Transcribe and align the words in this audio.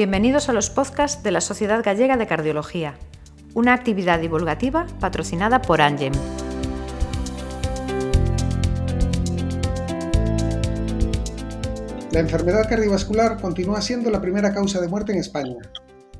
Bienvenidos 0.00 0.48
a 0.48 0.54
los 0.54 0.70
podcasts 0.70 1.22
de 1.22 1.30
la 1.30 1.42
Sociedad 1.42 1.84
Gallega 1.84 2.16
de 2.16 2.26
Cardiología, 2.26 2.94
una 3.52 3.74
actividad 3.74 4.18
divulgativa 4.18 4.86
patrocinada 4.98 5.60
por 5.60 5.82
Angem. 5.82 6.14
La 12.12 12.20
enfermedad 12.20 12.66
cardiovascular 12.66 13.38
continúa 13.42 13.82
siendo 13.82 14.08
la 14.08 14.22
primera 14.22 14.54
causa 14.54 14.80
de 14.80 14.88
muerte 14.88 15.12
en 15.12 15.18
España. 15.18 15.58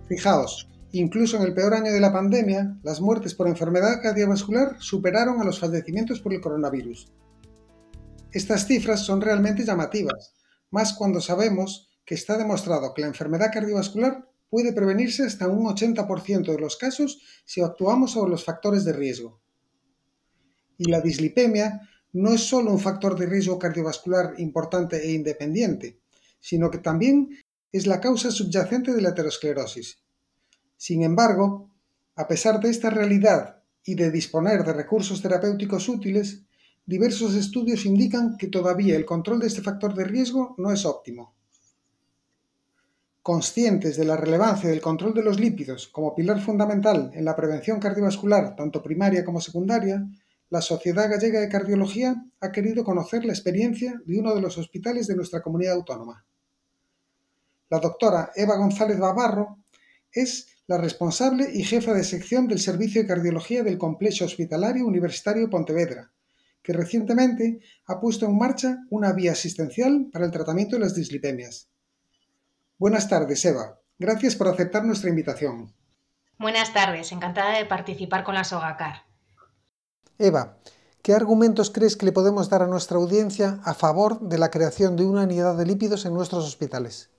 Fijaos, 0.08 0.68
incluso 0.92 1.38
en 1.38 1.44
el 1.44 1.54
peor 1.54 1.72
año 1.72 1.90
de 1.90 2.00
la 2.00 2.12
pandemia, 2.12 2.76
las 2.82 3.00
muertes 3.00 3.34
por 3.34 3.48
enfermedad 3.48 4.02
cardiovascular 4.02 4.76
superaron 4.78 5.40
a 5.40 5.44
los 5.44 5.58
fallecimientos 5.58 6.20
por 6.20 6.34
el 6.34 6.42
coronavirus. 6.42 7.10
Estas 8.30 8.66
cifras 8.66 9.00
son 9.00 9.22
realmente 9.22 9.64
llamativas, 9.64 10.34
más 10.70 10.92
cuando 10.92 11.22
sabemos 11.22 11.89
que 12.10 12.16
está 12.16 12.36
demostrado 12.36 12.92
que 12.92 13.02
la 13.02 13.06
enfermedad 13.06 13.52
cardiovascular 13.52 14.28
puede 14.48 14.72
prevenirse 14.72 15.22
hasta 15.22 15.46
un 15.46 15.66
80% 15.66 16.50
de 16.50 16.58
los 16.58 16.76
casos 16.76 17.20
si 17.44 17.60
actuamos 17.60 18.10
sobre 18.10 18.32
los 18.32 18.44
factores 18.44 18.84
de 18.84 18.92
riesgo. 18.92 19.40
Y 20.76 20.86
la 20.86 21.00
dislipemia 21.00 21.88
no 22.12 22.34
es 22.34 22.40
solo 22.40 22.72
un 22.72 22.80
factor 22.80 23.16
de 23.16 23.26
riesgo 23.26 23.60
cardiovascular 23.60 24.34
importante 24.38 24.96
e 24.96 25.12
independiente, 25.12 26.00
sino 26.40 26.68
que 26.68 26.78
también 26.78 27.30
es 27.70 27.86
la 27.86 28.00
causa 28.00 28.32
subyacente 28.32 28.92
de 28.92 29.02
la 29.02 29.10
aterosclerosis. 29.10 30.02
Sin 30.76 31.04
embargo, 31.04 31.70
a 32.16 32.26
pesar 32.26 32.58
de 32.58 32.70
esta 32.70 32.90
realidad 32.90 33.62
y 33.84 33.94
de 33.94 34.10
disponer 34.10 34.64
de 34.64 34.72
recursos 34.72 35.22
terapéuticos 35.22 35.88
útiles, 35.88 36.42
diversos 36.84 37.36
estudios 37.36 37.86
indican 37.86 38.36
que 38.36 38.48
todavía 38.48 38.96
el 38.96 39.06
control 39.06 39.38
de 39.38 39.46
este 39.46 39.62
factor 39.62 39.94
de 39.94 40.02
riesgo 40.02 40.56
no 40.58 40.72
es 40.72 40.84
óptimo. 40.84 41.36
Conscientes 43.32 43.96
de 43.96 44.04
la 44.04 44.16
relevancia 44.16 44.68
del 44.68 44.80
control 44.80 45.14
de 45.14 45.22
los 45.22 45.38
lípidos 45.38 45.86
como 45.86 46.16
pilar 46.16 46.40
fundamental 46.40 47.12
en 47.14 47.24
la 47.24 47.36
prevención 47.36 47.78
cardiovascular 47.78 48.56
tanto 48.56 48.82
primaria 48.82 49.24
como 49.24 49.40
secundaria, 49.40 50.04
la 50.48 50.60
Sociedad 50.60 51.08
Gallega 51.08 51.38
de 51.38 51.48
Cardiología 51.48 52.16
ha 52.40 52.50
querido 52.50 52.82
conocer 52.82 53.24
la 53.24 53.32
experiencia 53.32 54.02
de 54.04 54.18
uno 54.18 54.34
de 54.34 54.40
los 54.40 54.58
hospitales 54.58 55.06
de 55.06 55.14
nuestra 55.14 55.42
comunidad 55.42 55.74
autónoma. 55.74 56.26
La 57.68 57.78
doctora 57.78 58.32
Eva 58.34 58.56
González 58.56 58.98
Babarro 58.98 59.58
es 60.10 60.48
la 60.66 60.78
responsable 60.78 61.50
y 61.54 61.62
jefa 61.62 61.94
de 61.94 62.02
sección 62.02 62.48
del 62.48 62.58
Servicio 62.58 63.00
de 63.00 63.06
Cardiología 63.06 63.62
del 63.62 63.78
Complejo 63.78 64.24
Hospitalario 64.24 64.84
Universitario 64.84 65.48
Pontevedra, 65.48 66.10
que 66.64 66.72
recientemente 66.72 67.60
ha 67.86 68.00
puesto 68.00 68.26
en 68.26 68.36
marcha 68.36 68.78
una 68.90 69.12
vía 69.12 69.30
asistencial 69.30 70.08
para 70.12 70.24
el 70.24 70.32
tratamiento 70.32 70.74
de 70.74 70.80
las 70.80 70.96
dislipemias. 70.96 71.70
Buenas 72.80 73.10
tardes, 73.10 73.44
Eva. 73.44 73.78
Gracias 73.98 74.36
por 74.36 74.48
aceptar 74.48 74.86
nuestra 74.86 75.10
invitación. 75.10 75.74
Buenas 76.38 76.72
tardes, 76.72 77.12
encantada 77.12 77.58
de 77.58 77.66
participar 77.66 78.24
con 78.24 78.34
la 78.34 78.42
SOGACAR. 78.42 79.04
Eva, 80.18 80.56
¿qué 81.02 81.12
argumentos 81.12 81.70
crees 81.70 81.94
que 81.98 82.06
le 82.06 82.12
podemos 82.12 82.48
dar 82.48 82.62
a 82.62 82.66
nuestra 82.66 82.96
audiencia 82.96 83.60
a 83.66 83.74
favor 83.74 84.20
de 84.20 84.38
la 84.38 84.50
creación 84.50 84.96
de 84.96 85.04
una 85.04 85.24
unidad 85.24 85.58
de 85.58 85.66
lípidos 85.66 86.06
en 86.06 86.14
nuestros 86.14 86.46
hospitales? 86.46 87.10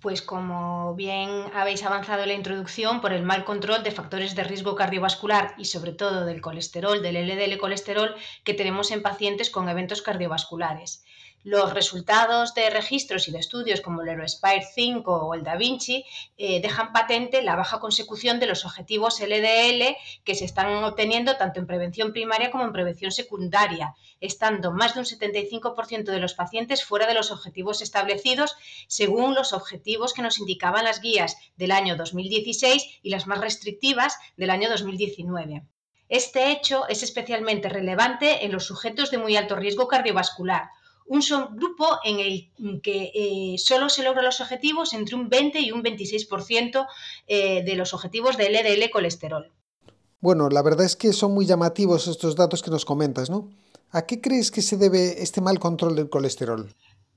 Pues 0.00 0.22
como 0.22 0.94
bien 0.94 1.28
habéis 1.52 1.82
avanzado 1.82 2.22
en 2.22 2.28
la 2.28 2.34
introducción, 2.34 3.00
por 3.00 3.12
el 3.12 3.24
mal 3.24 3.44
control 3.44 3.82
de 3.82 3.90
factores 3.90 4.36
de 4.36 4.44
riesgo 4.44 4.76
cardiovascular 4.76 5.54
y 5.58 5.64
sobre 5.64 5.90
todo 5.90 6.24
del 6.24 6.40
colesterol, 6.40 7.02
del 7.02 7.26
LDL 7.26 7.58
colesterol 7.58 8.14
que 8.44 8.54
tenemos 8.54 8.92
en 8.92 9.02
pacientes 9.02 9.50
con 9.50 9.68
eventos 9.68 10.00
cardiovasculares. 10.00 11.02
Los 11.44 11.72
resultados 11.72 12.52
de 12.54 12.68
registros 12.68 13.28
y 13.28 13.30
de 13.30 13.38
estudios 13.38 13.80
como 13.80 14.02
el 14.02 14.08
Aerospire 14.08 14.66
5 14.74 15.12
o 15.12 15.34
el 15.34 15.44
Da 15.44 15.56
Vinci 15.56 16.04
eh, 16.36 16.60
dejan 16.60 16.92
patente 16.92 17.42
la 17.42 17.54
baja 17.54 17.78
consecución 17.78 18.40
de 18.40 18.46
los 18.46 18.64
objetivos 18.64 19.20
LDL 19.20 19.96
que 20.24 20.34
se 20.34 20.44
están 20.44 20.82
obteniendo 20.82 21.36
tanto 21.36 21.60
en 21.60 21.68
prevención 21.68 22.12
primaria 22.12 22.50
como 22.50 22.64
en 22.64 22.72
prevención 22.72 23.12
secundaria, 23.12 23.94
estando 24.20 24.72
más 24.72 24.94
de 24.94 25.00
un 25.00 25.06
75% 25.06 26.04
de 26.04 26.20
los 26.20 26.34
pacientes 26.34 26.84
fuera 26.84 27.06
de 27.06 27.14
los 27.14 27.30
objetivos 27.30 27.82
establecidos 27.82 28.56
según 28.88 29.36
los 29.36 29.52
objetivos 29.52 30.14
que 30.14 30.22
nos 30.22 30.40
indicaban 30.40 30.84
las 30.84 31.00
guías 31.00 31.36
del 31.56 31.70
año 31.70 31.96
2016 31.96 32.98
y 33.00 33.10
las 33.10 33.28
más 33.28 33.40
restrictivas 33.40 34.18
del 34.36 34.50
año 34.50 34.68
2019. 34.68 35.62
Este 36.08 36.50
hecho 36.50 36.88
es 36.88 37.02
especialmente 37.02 37.68
relevante 37.68 38.46
en 38.46 38.52
los 38.52 38.64
sujetos 38.64 39.10
de 39.10 39.18
muy 39.18 39.36
alto 39.36 39.56
riesgo 39.56 39.88
cardiovascular, 39.88 40.70
un 41.08 41.22
subgrupo 41.22 41.98
en 42.04 42.20
el 42.20 42.80
que 42.82 43.10
eh, 43.14 43.58
solo 43.58 43.88
se 43.88 44.02
logran 44.02 44.24
los 44.24 44.40
objetivos 44.40 44.92
entre 44.92 45.16
un 45.16 45.28
20 45.28 45.60
y 45.60 45.72
un 45.72 45.82
26% 45.82 46.86
eh, 47.26 47.62
de 47.64 47.76
los 47.76 47.94
objetivos 47.94 48.36
de 48.36 48.50
LDL 48.50 48.90
colesterol. 48.90 49.52
Bueno, 50.20 50.48
la 50.48 50.62
verdad 50.62 50.86
es 50.86 50.96
que 50.96 51.12
son 51.12 51.32
muy 51.32 51.46
llamativos 51.46 52.08
estos 52.08 52.36
datos 52.36 52.62
que 52.62 52.70
nos 52.70 52.84
comentas, 52.84 53.30
¿no? 53.30 53.50
¿A 53.90 54.04
qué 54.04 54.20
crees 54.20 54.50
que 54.50 54.62
se 54.62 54.76
debe 54.76 55.22
este 55.22 55.40
mal 55.40 55.58
control 55.58 55.96
del 55.96 56.10
colesterol? 56.10 56.74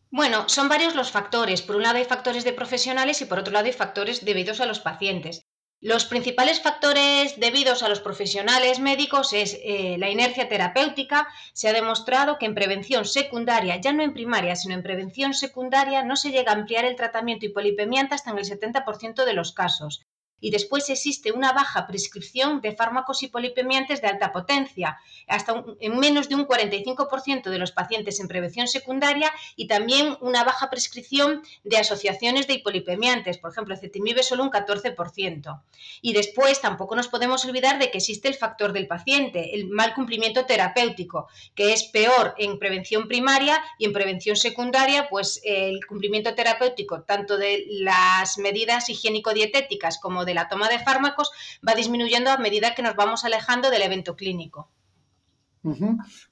Bueno, 0.09 0.47
son 0.47 0.69
varios 0.69 0.95
los 0.95 1.11
factores. 1.11 1.61
Por 1.61 1.77
un 1.77 1.83
lado 1.83 1.97
hay 1.97 2.05
factores 2.05 2.43
de 2.43 2.53
profesionales 2.53 3.21
y 3.21 3.25
por 3.25 3.39
otro 3.39 3.53
lado 3.53 3.65
hay 3.65 3.73
factores 3.73 4.23
debidos 4.23 4.61
a 4.61 4.65
los 4.65 4.79
pacientes. 4.79 5.45
Los 5.83 6.05
principales 6.05 6.61
factores 6.61 7.39
debidos 7.39 7.81
a 7.81 7.89
los 7.89 8.01
profesionales 8.01 8.79
médicos 8.79 9.33
es 9.33 9.57
eh, 9.63 9.95
la 9.97 10.11
inercia 10.11 10.47
terapéutica. 10.47 11.27
Se 11.53 11.69
ha 11.69 11.73
demostrado 11.73 12.37
que 12.37 12.45
en 12.45 12.53
prevención 12.53 13.03
secundaria, 13.03 13.81
ya 13.81 13.91
no 13.91 14.03
en 14.03 14.13
primaria, 14.13 14.55
sino 14.55 14.75
en 14.75 14.83
prevención 14.83 15.33
secundaria, 15.33 16.03
no 16.03 16.17
se 16.17 16.29
llega 16.29 16.51
a 16.51 16.55
ampliar 16.55 16.85
el 16.85 16.95
tratamiento 16.95 17.47
hipolipemiante 17.47 18.13
hasta 18.13 18.29
en 18.29 18.37
el 18.37 18.45
70% 18.45 19.25
de 19.25 19.33
los 19.33 19.53
casos 19.53 20.05
y 20.41 20.51
después 20.51 20.89
existe 20.89 21.31
una 21.31 21.53
baja 21.53 21.87
prescripción 21.87 22.59
de 22.59 22.75
fármacos 22.75 23.23
hipolipemiantes 23.23 24.01
de 24.01 24.07
alta 24.07 24.33
potencia, 24.33 24.99
hasta 25.27 25.63
en 25.79 25.99
menos 25.99 26.27
de 26.27 26.35
un 26.35 26.47
45% 26.47 27.49
de 27.49 27.57
los 27.57 27.71
pacientes 27.71 28.19
en 28.19 28.27
prevención 28.27 28.67
secundaria 28.67 29.31
y 29.55 29.67
también 29.67 30.17
una 30.19 30.43
baja 30.43 30.69
prescripción 30.69 31.43
de 31.63 31.77
asociaciones 31.77 32.47
de 32.47 32.55
hipolipemiantes, 32.55 33.37
por 33.37 33.51
ejemplo, 33.51 33.77
cetimib 33.77 34.21
solo 34.23 34.43
un 34.43 34.51
14%. 34.51 35.61
Y 36.01 36.13
después 36.13 36.59
tampoco 36.59 36.95
nos 36.95 37.07
podemos 37.07 37.45
olvidar 37.45 37.79
de 37.79 37.91
que 37.91 37.99
existe 37.99 38.27
el 38.27 38.33
factor 38.35 38.73
del 38.73 38.87
paciente, 38.87 39.55
el 39.55 39.69
mal 39.69 39.93
cumplimiento 39.93 40.45
terapéutico, 40.45 41.27
que 41.55 41.73
es 41.73 41.83
peor 41.83 42.33
en 42.37 42.59
prevención 42.59 43.07
primaria 43.07 43.63
y 43.77 43.85
en 43.85 43.93
prevención 43.93 44.35
secundaria, 44.35 45.07
pues 45.09 45.41
el 45.43 45.85
cumplimiento 45.85 46.33
terapéutico 46.33 47.03
tanto 47.03 47.37
de 47.37 47.65
las 47.69 48.37
medidas 48.37 48.89
higiénico-dietéticas 48.89 49.99
como 49.99 50.25
de 50.25 50.30
la 50.33 50.47
toma 50.47 50.69
de 50.69 50.79
fármacos 50.79 51.31
va 51.67 51.75
disminuyendo 51.75 52.31
a 52.31 52.37
medida 52.37 52.75
que 52.75 52.83
nos 52.83 52.95
vamos 52.95 53.25
alejando 53.25 53.69
del 53.69 53.81
evento 53.81 54.15
clínico. 54.15 54.69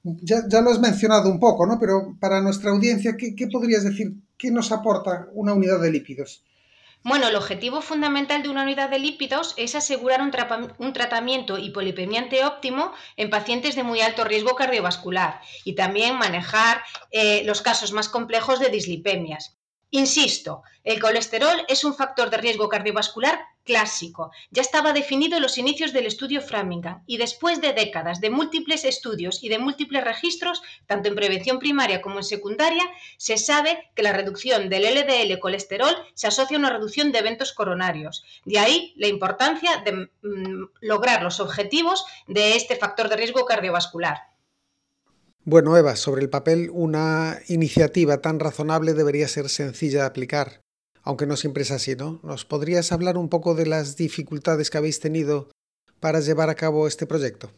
ya, 0.02 0.60
lo 0.60 0.70
has 0.70 0.80
mencionado 0.80 1.30
un 1.30 1.38
poco, 1.38 1.66
¿no? 1.66 1.78
Pero 1.78 2.16
para 2.20 2.40
nuestra 2.40 2.70
audiencia, 2.70 3.16
¿qué, 3.16 3.46
podrías 3.46 3.84
decir? 3.84 4.14
¿Qué 4.36 4.50
nos 4.50 4.72
aporta 4.72 5.28
una 5.32 5.52
unidad 5.54 5.80
de 5.80 5.92
lípidos? 5.92 6.44
Bueno, 7.02 7.28
el 7.28 7.36
objetivo 7.36 7.80
fundamental 7.80 8.42
de 8.42 8.50
una 8.50 8.62
unidad 8.62 8.90
de 8.90 8.98
lípidos 8.98 9.54
es 9.56 9.74
asegurar 9.74 10.20
un, 10.20 10.92
tratamiento 10.92 11.56
hipolipemiante 11.56 12.44
óptimo 12.44 12.92
en 13.16 13.30
pacientes 13.30 13.74
de 13.74 13.82
muy 13.82 14.02
alto 14.02 14.24
riesgo 14.24 14.54
cardiovascular 14.54 15.40
y 15.64 15.74
también 15.74 16.18
manejar 16.18 16.82
eh, 17.10 17.42
los 17.46 17.62
casos 17.62 17.92
más 17.92 18.10
complejos 18.10 18.60
de 18.60 18.68
dislipemias. 18.68 19.56
Insisto, 19.90 20.62
el 20.84 21.00
colesterol 21.00 21.64
es 21.68 21.84
un 21.84 21.94
factor 21.94 22.28
de 22.28 22.36
riesgo 22.36 22.68
cardiovascular 22.68 23.40
clásico. 23.70 24.32
Ya 24.50 24.62
estaba 24.62 24.92
definido 24.92 25.36
en 25.36 25.42
los 25.42 25.56
inicios 25.56 25.92
del 25.92 26.06
estudio 26.06 26.42
Framingham 26.42 27.04
y 27.06 27.18
después 27.18 27.60
de 27.60 27.72
décadas 27.72 28.20
de 28.20 28.28
múltiples 28.28 28.84
estudios 28.84 29.44
y 29.44 29.48
de 29.48 29.60
múltiples 29.60 30.02
registros, 30.02 30.60
tanto 30.86 31.08
en 31.08 31.14
prevención 31.14 31.60
primaria 31.60 32.02
como 32.02 32.16
en 32.16 32.24
secundaria, 32.24 32.82
se 33.16 33.38
sabe 33.38 33.78
que 33.94 34.02
la 34.02 34.12
reducción 34.12 34.68
del 34.68 34.82
LDL 34.92 35.38
colesterol 35.38 35.94
se 36.14 36.26
asocia 36.26 36.56
a 36.56 36.58
una 36.58 36.70
reducción 36.70 37.12
de 37.12 37.20
eventos 37.20 37.52
coronarios. 37.52 38.24
De 38.44 38.58
ahí 38.58 38.92
la 38.96 39.06
importancia 39.06 39.70
de 39.84 39.92
mm, 39.92 40.64
lograr 40.80 41.22
los 41.22 41.38
objetivos 41.38 42.04
de 42.26 42.56
este 42.56 42.74
factor 42.74 43.08
de 43.08 43.18
riesgo 43.18 43.44
cardiovascular. 43.44 44.18
Bueno, 45.44 45.76
Eva, 45.76 45.94
sobre 45.94 46.22
el 46.22 46.28
papel 46.28 46.70
una 46.72 47.38
iniciativa 47.46 48.20
tan 48.20 48.40
razonable 48.40 48.94
debería 48.94 49.28
ser 49.28 49.48
sencilla 49.48 50.00
de 50.00 50.06
aplicar, 50.06 50.60
aunque 51.02 51.26
no 51.26 51.36
siempre 51.36 51.62
es 51.62 51.70
así, 51.70 51.96
¿no? 51.96 52.20
¿Nos 52.22 52.44
podrías 52.44 52.92
hablar 52.92 53.16
un 53.16 53.28
poco 53.28 53.54
de 53.54 53.66
las 53.66 53.96
dificultades 53.96 54.70
que 54.70 54.78
habéis 54.78 55.00
tenido 55.00 55.48
para 56.00 56.20
llevar 56.20 56.50
a 56.50 56.54
cabo 56.54 56.86
este 56.86 57.06
proyecto? 57.06 57.50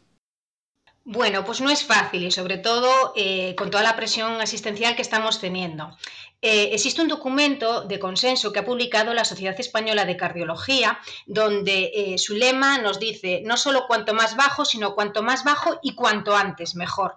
Bueno, 1.04 1.44
pues 1.44 1.60
no 1.60 1.68
es 1.68 1.82
fácil 1.82 2.22
y 2.22 2.30
sobre 2.30 2.58
todo 2.58 3.12
eh, 3.16 3.56
con 3.56 3.70
toda 3.70 3.82
la 3.82 3.96
presión 3.96 4.40
asistencial 4.40 4.94
que 4.94 5.02
estamos 5.02 5.40
teniendo. 5.40 5.96
Eh, 6.40 6.70
existe 6.72 7.02
un 7.02 7.08
documento 7.08 7.82
de 7.82 7.98
consenso 7.98 8.52
que 8.52 8.60
ha 8.60 8.64
publicado 8.64 9.12
la 9.12 9.24
Sociedad 9.24 9.58
Española 9.58 10.04
de 10.04 10.16
Cardiología, 10.16 11.00
donde 11.26 11.90
eh, 11.94 12.18
su 12.18 12.34
lema 12.34 12.78
nos 12.78 13.00
dice 13.00 13.42
no 13.44 13.56
solo 13.56 13.86
cuanto 13.88 14.14
más 14.14 14.36
bajo, 14.36 14.64
sino 14.64 14.94
cuanto 14.94 15.24
más 15.24 15.42
bajo 15.42 15.78
y 15.82 15.94
cuanto 15.94 16.36
antes 16.36 16.76
mejor. 16.76 17.16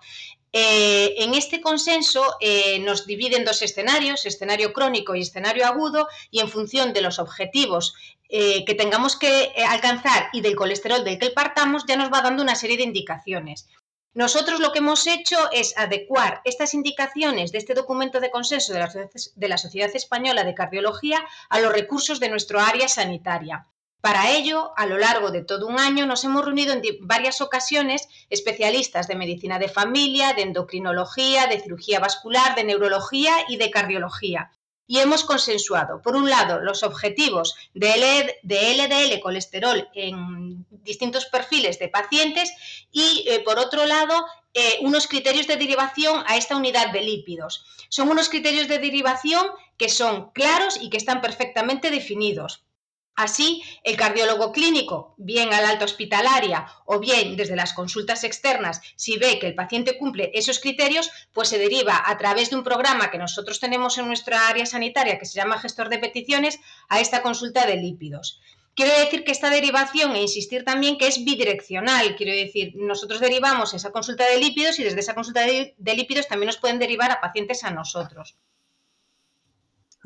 Eh, 0.57 1.21
en 1.21 1.33
este 1.33 1.59
consenso 1.59 2.23
eh, 2.39 2.79
nos 2.79 3.05
dividen 3.05 3.43
dos 3.43 3.61
escenarios, 3.61 4.25
escenario 4.25 4.71
crónico 4.71 5.13
y 5.13 5.19
escenario 5.19 5.67
agudo, 5.67 6.07
y 6.31 6.39
en 6.39 6.47
función 6.47 6.93
de 6.93 7.01
los 7.01 7.19
objetivos 7.19 7.93
eh, 8.29 8.63
que 8.63 8.73
tengamos 8.73 9.17
que 9.17 9.51
alcanzar 9.67 10.29
y 10.31 10.39
del 10.39 10.55
colesterol 10.55 11.03
del 11.03 11.19
que 11.19 11.31
partamos, 11.31 11.83
ya 11.85 11.97
nos 11.97 12.09
va 12.09 12.21
dando 12.21 12.41
una 12.41 12.55
serie 12.55 12.77
de 12.77 12.83
indicaciones. 12.83 13.67
Nosotros 14.13 14.61
lo 14.61 14.71
que 14.71 14.79
hemos 14.79 15.05
hecho 15.07 15.35
es 15.51 15.77
adecuar 15.77 16.39
estas 16.45 16.73
indicaciones 16.73 17.51
de 17.51 17.57
este 17.57 17.73
documento 17.73 18.21
de 18.21 18.31
consenso 18.31 18.71
de 18.71 18.79
la, 18.79 19.09
de 19.35 19.47
la 19.49 19.57
Sociedad 19.57 19.93
Española 19.93 20.45
de 20.45 20.55
Cardiología 20.55 21.19
a 21.49 21.59
los 21.59 21.73
recursos 21.73 22.21
de 22.21 22.29
nuestro 22.29 22.61
área 22.61 22.87
sanitaria. 22.87 23.67
Para 24.05 24.29
ello, 24.29 24.71
a 24.77 24.85
lo 24.85 24.99
largo 24.99 25.31
de 25.31 25.41
todo 25.41 25.65
un 25.65 25.79
año 25.79 26.05
nos 26.05 26.23
hemos 26.23 26.45
reunido 26.45 26.73
en 26.73 26.83
varias 27.01 27.41
ocasiones 27.41 28.07
especialistas 28.29 29.07
de 29.07 29.15
medicina 29.15 29.57
de 29.57 29.67
familia, 29.67 30.33
de 30.33 30.43
endocrinología, 30.43 31.47
de 31.47 31.59
cirugía 31.59 31.99
vascular, 31.99 32.53
de 32.53 32.65
neurología 32.65 33.33
y 33.49 33.57
de 33.57 33.71
cardiología. 33.71 34.51
Y 34.85 34.99
hemos 34.99 35.23
consensuado, 35.23 36.03
por 36.03 36.15
un 36.15 36.29
lado, 36.29 36.59
los 36.59 36.83
objetivos 36.83 37.55
de, 37.73 38.37
LDL 38.43 39.19
colesterol 39.21 39.89
en 39.95 40.67
distintos 40.69 41.25
perfiles 41.25 41.79
de 41.79 41.87
pacientes 41.87 42.53
y, 42.91 43.25
eh, 43.27 43.39
por 43.39 43.57
otro 43.57 43.87
lado, 43.87 44.27
eh, 44.53 44.77
unos 44.81 45.07
criterios 45.07 45.47
de 45.47 45.57
derivación 45.57 46.23
a 46.27 46.37
esta 46.37 46.55
unidad 46.55 46.91
de 46.91 47.01
lípidos. 47.01 47.65
Son 47.89 48.07
unos 48.09 48.29
criterios 48.29 48.67
de 48.67 48.77
derivación 48.77 49.47
que 49.77 49.89
son 49.89 50.29
claros 50.29 50.77
y 50.79 50.91
que 50.91 50.97
están 50.97 51.21
perfectamente 51.21 51.89
definidos. 51.89 52.65
Así, 53.15 53.63
el 53.83 53.95
cardiólogo 53.95 54.51
clínico, 54.51 55.15
bien 55.17 55.53
al 55.53 55.63
alta 55.63 55.85
hospitalaria 55.85 56.67
o 56.85 56.99
bien 56.99 57.37
desde 57.37 57.55
las 57.55 57.71
consultas 57.71 58.25
externas, 58.25 58.81
si 58.97 59.17
ve 59.17 59.39
que 59.39 59.47
el 59.47 59.55
paciente 59.55 59.97
cumple 59.97 60.31
esos 60.33 60.59
criterios, 60.59 61.09
pues 61.31 61.47
se 61.47 61.57
deriva 61.57 62.03
a 62.05 62.17
través 62.17 62.49
de 62.49 62.57
un 62.57 62.63
programa 62.63 63.11
que 63.11 63.17
nosotros 63.17 63.61
tenemos 63.61 63.97
en 63.97 64.07
nuestra 64.07 64.49
área 64.49 64.65
sanitaria 64.65 65.17
que 65.17 65.25
se 65.25 65.35
llama 65.35 65.59
gestor 65.59 65.87
de 65.87 65.99
peticiones 65.99 66.59
a 66.89 66.99
esta 66.99 67.21
consulta 67.21 67.65
de 67.65 67.77
lípidos. 67.77 68.41
Quiero 68.75 68.91
decir 68.99 69.23
que 69.23 69.31
esta 69.31 69.49
derivación 69.49 70.13
e 70.15 70.21
insistir 70.21 70.65
también 70.65 70.97
que 70.97 71.07
es 71.07 71.23
bidireccional. 71.23 72.17
Quiero 72.17 72.33
decir, 72.33 72.73
nosotros 72.75 73.21
derivamos 73.21 73.73
esa 73.73 73.91
consulta 73.91 74.25
de 74.27 74.37
lípidos 74.37 74.77
y 74.79 74.83
desde 74.83 74.99
esa 74.99 75.15
consulta 75.15 75.45
de, 75.45 75.73
lípidos 75.95 76.27
también 76.27 76.47
nos 76.47 76.57
pueden 76.57 76.79
derivar 76.79 77.09
a 77.11 77.21
pacientes 77.21 77.63
a 77.63 77.71
nosotros. 77.71 78.35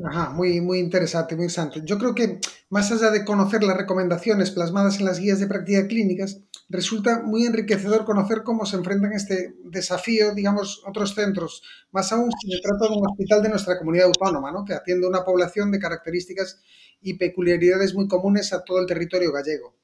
Ajá, 0.02 0.30
muy, 0.30 0.62
muy 0.62 0.80
interesante, 0.80 1.36
muy 1.36 1.46
interesante. 1.46 1.82
Yo 1.84 1.98
creo 1.98 2.16
que 2.16 2.40
más 2.70 2.90
allá 2.92 3.12
de 3.12 3.26
conocer 3.26 3.64
las 3.64 3.76
recomendaciones 3.76 4.52
plasmadas 4.52 5.00
en 5.00 5.06
las 5.06 5.20
guías 5.20 5.40
de 5.40 5.48
práctica 5.48 5.88
clínicas, 5.88 6.40
resulta 6.70 7.22
muy 7.22 7.46
enriquecedor 7.46 8.06
conocer 8.06 8.44
cómo 8.44 8.66
se 8.66 8.78
enfrentan 8.78 9.12
este 9.12 9.56
desafío, 9.66 10.34
digamos, 10.34 10.82
otros 10.88 11.16
centros, 11.16 11.64
más 11.92 12.12
aún 12.14 12.30
si 12.40 12.50
se 12.50 12.62
trata 12.62 12.88
de 12.88 12.98
un 12.98 13.08
hospital 13.08 13.44
de 13.44 13.50
nuestra 13.50 13.78
comunidad 13.78 14.08
autónoma, 14.08 14.52
¿no? 14.52 14.64
que 14.64 14.74
atiende 14.74 15.08
una 15.08 15.26
población 15.26 15.70
de 15.72 15.80
características 15.80 16.62
y 17.02 17.16
peculiaridades 17.16 17.94
muy 17.94 18.08
comunes 18.08 18.54
a 18.54 18.64
todo 18.64 18.80
el 18.80 18.86
territorio 18.86 19.34
gallego. 19.34 19.76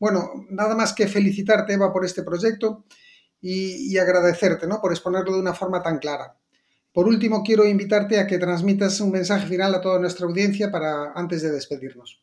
Bueno, 0.00 0.46
nada 0.50 0.74
más 0.74 0.92
que 0.92 1.06
felicitarte, 1.06 1.74
Eva, 1.74 1.92
por 1.92 2.04
este 2.04 2.24
proyecto 2.24 2.84
y, 3.40 3.92
y 3.92 3.98
agradecerte 3.98 4.66
¿no? 4.66 4.80
por 4.80 4.90
exponerlo 4.90 5.34
de 5.34 5.40
una 5.40 5.54
forma 5.54 5.82
tan 5.82 5.98
clara. 5.98 6.36
Por 6.92 7.08
último, 7.08 7.42
quiero 7.42 7.64
invitarte 7.64 8.18
a 8.18 8.26
que 8.26 8.38
transmitas 8.38 9.00
un 9.00 9.10
mensaje 9.12 9.46
final 9.46 9.74
a 9.74 9.80
toda 9.80 9.98
nuestra 9.98 10.26
audiencia 10.26 10.70
para 10.70 11.12
antes 11.14 11.40
de 11.42 11.50
despedirnos. 11.50 12.22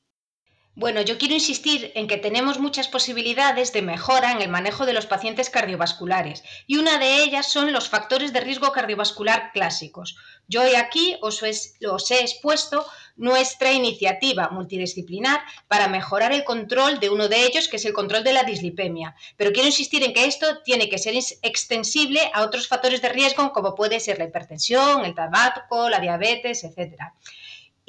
Bueno, 0.80 1.02
yo 1.02 1.18
quiero 1.18 1.34
insistir 1.34 1.92
en 1.94 2.08
que 2.08 2.16
tenemos 2.16 2.58
muchas 2.58 2.88
posibilidades 2.88 3.74
de 3.74 3.82
mejora 3.82 4.32
en 4.32 4.42
el 4.42 4.48
manejo 4.48 4.86
de 4.86 4.94
los 4.94 5.08
pacientes 5.08 5.50
cardiovasculares 5.50 6.42
y 6.68 6.78
una 6.78 6.98
de 7.00 7.22
ellas 7.22 7.52
son 7.52 7.74
los 7.74 7.90
factores 7.90 8.32
de 8.32 8.40
riesgo 8.40 8.72
cardiovascular 8.72 9.52
clásicos. 9.52 10.16
Yo 10.48 10.62
hoy 10.62 10.76
aquí 10.76 11.18
os, 11.20 11.44
he 11.44 12.22
expuesto 12.22 12.86
nuestra 13.18 13.74
iniciativa 13.74 14.52
multidisciplinar 14.52 15.42
para 15.68 15.90
mejorar 15.90 16.32
el 16.32 16.46
control 16.46 17.02
de 17.02 17.10
uno 17.10 17.28
de 17.28 17.44
ellos, 17.44 17.68
que 17.68 17.76
es 17.76 17.84
el 17.84 17.92
control 17.92 18.24
de 18.24 18.32
la 18.32 18.46
dislipemia. 18.46 19.18
Pero 19.36 19.52
quiero 19.52 19.68
insistir 19.68 20.02
en 20.06 20.14
que 20.14 20.28
esto 20.28 20.62
tiene 20.64 20.88
que 20.88 20.98
ser 20.98 21.14
extensible 21.42 22.32
a 22.34 22.44
otros 22.44 22.70
factores 22.70 23.02
de 23.02 23.10
riesgo 23.10 23.52
como 23.52 23.76
puede 23.76 24.00
ser 24.00 24.18
la 24.18 24.24
hipertensión, 24.24 25.04
el 25.04 25.14
tabaco, 25.14 25.90
la 25.90 26.00
diabetes, 26.00 26.64
etcétera. 26.64 27.16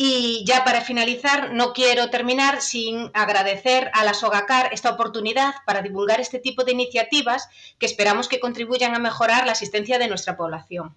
Y 0.03 0.47
ya 0.47 0.65
para 0.65 0.81
finalizar, 0.81 1.53
no 1.53 1.75
quiero 1.75 2.09
terminar 2.09 2.63
sin 2.63 3.11
agradecer 3.13 3.91
a 3.93 4.03
la 4.03 4.15
SOGACAR 4.15 4.73
esta 4.73 4.89
oportunidad 4.89 5.53
para 5.67 5.83
divulgar 5.83 6.23
este 6.23 6.39
tipo 6.39 6.65
de 6.65 6.73
iniciativas 6.73 7.51
que 7.79 7.85
esperamos 7.85 8.27
que 8.27 8.41
contribuyan 8.41 8.95
a 8.95 8.99
mejorar 8.99 9.45
la 9.45 9.53
asistencia 9.53 9.99
de 9.99 10.09
nuestra 10.09 10.39
población. 10.39 10.97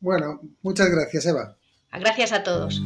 Bueno, 0.00 0.40
muchas 0.62 0.88
gracias, 0.88 1.26
Eva. 1.26 1.58
Gracias 1.92 2.32
a 2.32 2.42
todos. 2.42 2.80